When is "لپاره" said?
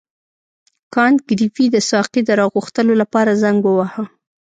3.01-3.37